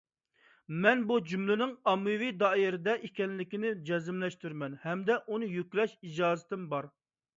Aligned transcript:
مەن 0.85 1.01
بۇ 1.09 1.17
جۈملىنىڭ 1.31 1.75
ئاممىۋى 1.91 2.29
دائىرە 2.43 2.79
دە 2.87 2.95
ئىكەنلىكىنى 3.09 3.75
جەزملەشتۈرىمەن 3.91 4.79
ھەمدە 4.87 5.19
ئۇنى 5.29 5.51
يۈكلەش 5.59 5.95
ئىجازىتىم 6.01 6.67
بار. 6.73 6.91